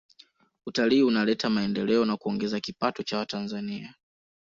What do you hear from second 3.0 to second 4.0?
cha watanzania